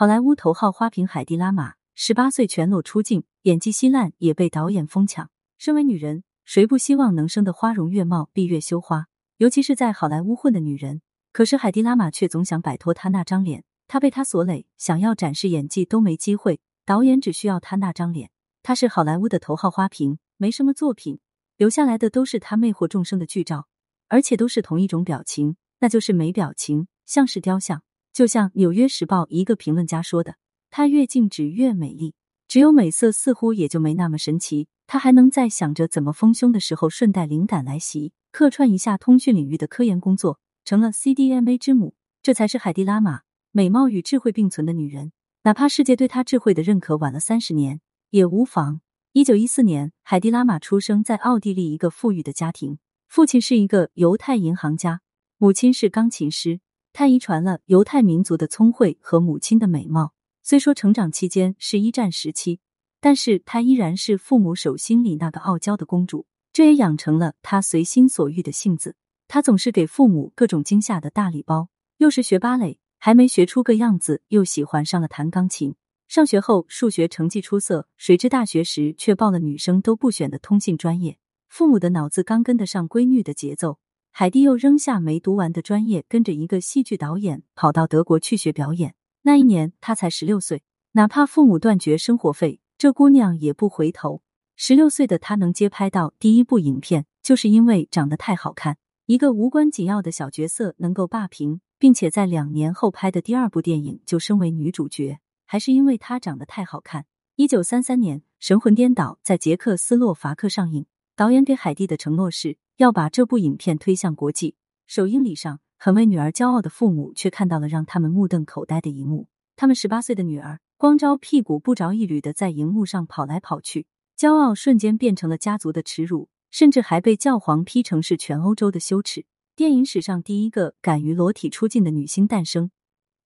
[0.00, 5.28] 好莱坞头号花瓶海蒂拉玛十八岁全裸出镜，演技稀烂也被导演疯抢。
[5.58, 9.08] 身为女人，谁不希望能生得花容月貌、闭月羞花？
[9.36, 11.02] 尤其是在好莱坞混的女人。
[11.34, 16.60] 可是海蒂拉玛却总想摆脱她那张脸，她被他所累，想要展示演技都没机会。
[16.86, 18.30] 导演只需要她那张脸，
[18.62, 21.20] 她是好莱坞的头号花瓶，没什么作品，
[21.58, 23.68] 留下来的都是她魅惑众生的剧照，
[24.08, 27.82] 而且都是同一种表情，那就是没表情，像是雕像。
[28.12, 30.36] 就像《纽约时报》一个评论家说的
[30.70, 32.14] ：“她越静止越美丽，
[32.48, 34.68] 只有美色似乎也就没那么神奇。
[34.86, 41.94] 她还能在想着怎么丰胸的时候，顺带灵感来袭，客串一下通讯领域的科研工作，成了 CDMA 之母。
[42.22, 43.20] 这才是海蒂拉玛，
[43.52, 45.12] 美貌与智慧并存的女人。
[45.44, 48.80] 哪怕世界对她智慧的认可晚了三十年，也无妨。”
[49.12, 55.00] 一九一四年，海蒂拉玛出生在奥地利一个富裕的家庭，父亲是一个犹太银行家，
[55.38, 56.60] 母亲是钢琴师。
[56.92, 60.12] 他遗传了犹太民族的聪慧和母亲的美貌。
[60.42, 62.60] 虽说成长期间是一战时期，
[63.00, 66.26] 但是她依然是父母手心里那个傲娇的公主。
[66.52, 68.96] 这也养成了她随心所欲的性子。
[69.28, 71.68] 他总是给父母各种惊吓的大礼包。
[71.98, 75.76] 又是学芭蕾，还没学出个样子，又喜欢上了弹钢琴。
[76.08, 81.18] 上学后数学成绩出色，谁知大学时却报了女生都不选的通信专业。
[81.46, 83.78] 父母的脑子刚跟得上闺女的节奏。
[84.20, 88.94] 海蒂又扔下没读完的专业，跟着一个戏剧导演跑到德国去学表演。
[89.22, 94.20] 那一年她才十六岁，哪怕父母断绝生活费，这姑娘也不回头。
[94.56, 98.76] 十六岁的她能接拍到第一部影片，就是因为长得太好看。
[99.06, 107.06] 一个无关紧要的小角色能够霸屏，并且在两年后拍的第二部电影就升为女主角，还是因为她长得太好看。
[107.36, 110.84] 一九三三年，《神魂颠倒》在捷克斯洛伐克上映，
[111.16, 112.58] 导演给海蒂的承诺是。
[112.80, 114.54] 要把这部影片推向国际。
[114.86, 123.86] 首映礼上，很为女儿骄傲的父母却看到了让他们目瞪口呆的一幕：他们十八岁的女儿光着屁股不着一缕的在荧幕上跑来跑去，
[124.16, 129.26] 骄傲瞬间变成了家族的耻辱，甚至还被教皇批成是全欧洲的羞耻。
[129.54, 132.70] 电影史上第一个敢于裸体出镜的女星诞生。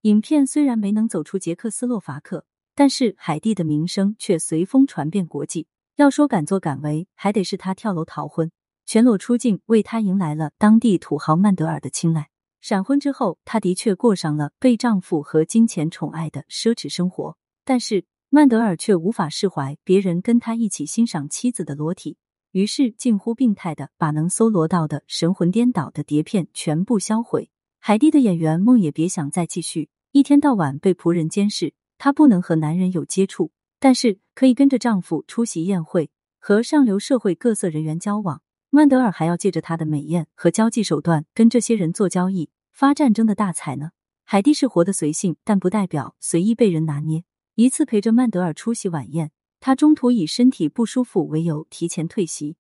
[0.01, 2.45] 影片虽然没能走出捷克斯洛伐克，
[2.75, 5.69] 但是海蒂的名声却随风传遍国际。
[5.95, 8.51] 要说敢作敢为，还得是她跳楼逃婚。
[8.87, 12.29] 全裸出镜，为她迎来了当地土豪曼德尔的青睐。
[12.61, 22.17] 闪婚之后，她的确过上了被丈夫和金钱宠爱的奢侈生活，但是曼德尔却无法释怀别人跟他一起欣赏妻子的裸体，
[22.53, 27.51] 于是近乎病态的把能搜罗到的神魂颠倒的碟片全部销毁。
[27.79, 38.41] 海蒂的演员梦也别想再继续，一天到晚被仆人监视，她不能和男人有接触，但是可以跟着丈夫出席宴会，和上流社会各色人员交往。
[38.75, 43.93] 曼德尔还要借着他的美艳和交际手段跟这些人做交易，发战争的大财呢。
[44.25, 47.23] 海蒂是活得随性，但不代表随意被人拿捏。
[47.55, 49.31] 一次陪着曼德尔出席晚宴，
[49.61, 52.57] 他中途以身体不舒服为由提前退席，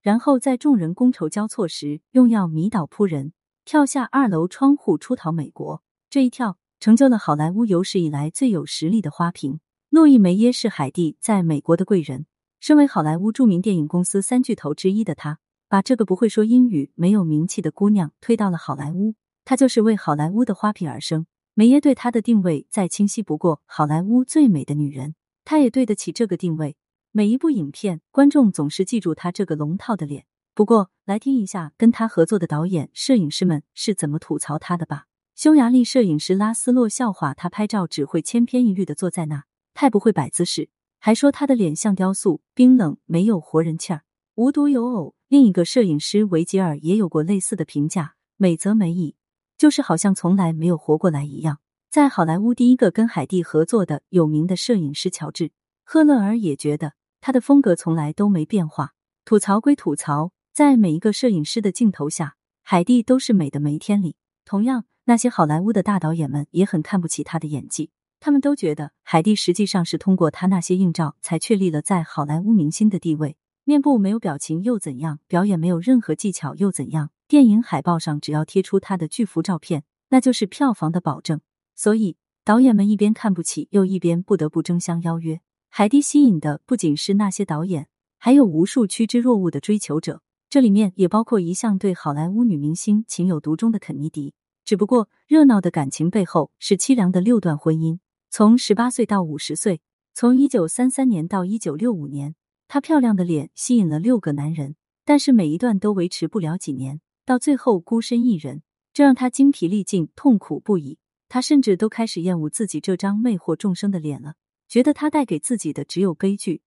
[0.00, 3.32] 然后在众人觥筹交错时用药迷倒扑人，
[3.64, 5.82] 跳下二楼窗户出逃美国。
[6.08, 9.58] 这一跳成就了好莱坞有史以来最有实力的花瓶。
[9.90, 12.26] 路易梅耶是海蒂在美国的贵人，
[12.60, 15.40] 身为好莱坞著名电影公司三巨头之一的他。
[15.68, 21.26] 把这个不会说英语、没有名气的姑娘推到了好莱坞，她就是为好莱坞的花瓶而生。
[21.54, 26.76] 梅耶对她的定位再清晰不过，好莱坞最美的女人，她也对得起这个定位。
[27.10, 30.26] 每一部影片，观众总是记住她这个龙套的脸。
[30.54, 35.06] 不过，来听一下跟她合作的导演、摄影师们是怎么吐槽她的吧。
[35.34, 39.44] 匈牙利摄影师拉斯洛笑话她拍照只会千篇一律的坐在那，
[39.74, 40.68] 太不会摆姿势，
[41.00, 44.02] 还说她的脸像雕塑，冰冷，没有活人气儿。
[44.36, 45.15] 无独有偶。
[45.28, 49.16] 另一个摄影师维吉尔也有过类似的评价：美则美矣，
[49.58, 51.58] 就是好像从来没有活过来一样。
[51.90, 55.48] 在好莱坞第一个跟海蒂合作的有名的摄影师乔治·
[55.82, 58.92] 赫勒尔也觉得他的风格从来都没变化。
[59.24, 64.14] 吐槽归吐槽，在每一个摄影师的镜头下，海蒂都是美的没天理。
[64.44, 73.36] 同样，那些好莱坞的大导演们也很看不起他的演技，他们都觉得海蒂实际上是通过他那些硬照才确立了在好莱坞明星的地位。
[73.68, 75.18] 面部没有表情又怎样？
[75.26, 77.10] 表演没有任何技巧又怎样？
[77.26, 81.40] 电影海报上只要贴出他的巨幅照片，那就是票房的保证。
[81.74, 85.40] 所以导演们一边看不起，又一边不得不争相邀约。
[85.68, 94.32] 海蒂吸引的不仅是那些导演，还有无数趋之若鹜的追求者，这里面也包括一向对好莱坞女明星情有独钟的肯尼迪。
[94.64, 97.98] 只不过热闹的感情背后是凄凉的六段婚姻，
[98.30, 99.80] 从十八岁到五十岁，
[100.14, 102.36] 从一九三三年到一九六五年。
[102.68, 110.98] 她漂亮的脸吸引了六个男人，但是每一段都维持不了几年，到最后孤身一人，这让她精疲力尽、痛苦不已。
[111.28, 114.34] 他甚至都开始厌恶自己这张魅惑众生的脸了，
[114.68, 116.62] 觉得他带给自己的只有悲剧。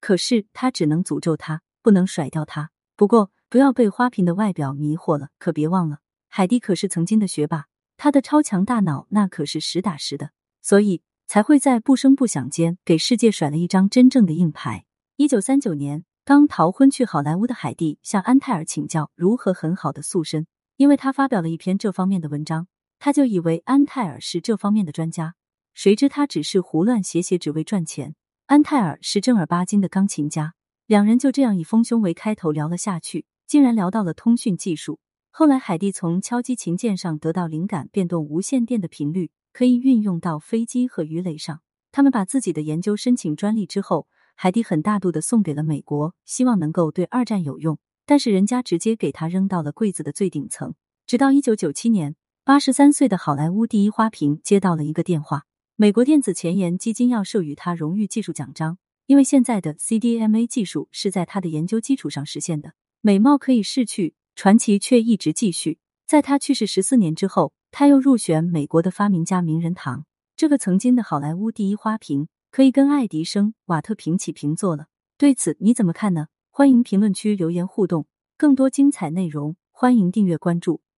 [0.00, 2.70] 可是他只能诅咒他，不能甩掉他。
[2.94, 5.98] 不过不要被花瓶的外表迷惑了，可别忘了，
[6.28, 7.66] 海蒂可是曾经的学霸，
[7.96, 10.30] 他的超强大脑那可是实打实的，
[10.62, 14.84] 所以才会在不声不响间给世界甩了一张真正的硬牌。
[15.16, 22.66] 一九三九年，刚逃婚去好莱坞的海蒂向安泰尔请教如何很好的塑身，因为他发表了一篇这方面的文章。
[22.98, 25.36] 他就以为安泰尔是这方面的专家，
[25.72, 28.16] 谁知他只是胡乱写写，只为赚钱。
[28.46, 30.54] 安泰尔是正儿八经的钢琴家，
[30.88, 34.98] 两人就这样以丰胸为开头聊了下去，竟然聊到了通讯技术。
[35.30, 41.60] 后来海蒂从敲击琴键上得到灵感，变动无线电的频率可以运用到飞机和鱼雷上。
[41.92, 47.78] 他们把自己的研究申请专利之后，海蒂很大度的送给了美国，希望能够对二战有用。
[48.06, 50.74] 但是人家直接给他扔到了柜子的最顶层。
[51.06, 52.16] 直到一九九七年。
[52.46, 55.46] 八十三岁的好莱坞第一花瓶接到了一个电话，
[55.76, 58.76] 美国电子前沿基金要授予他荣誉技术奖章，
[59.06, 62.74] 因为现在的 CDMA 技术是在他的研究基础上实现的。
[63.00, 65.78] 美貌可以逝去，传奇却一直继续。
[66.06, 70.04] 在他去世十四年之后，他又入选美国的发明家名人堂。
[70.36, 74.86] 这个曾经的好莱坞第一花瓶，可以跟爱迪生、瓦特平起平坐了。
[75.18, 76.28] 对此你怎么看呢？
[76.50, 78.06] 欢迎评论区留言互动。
[78.36, 80.80] 更多精彩内容，欢迎订阅关注。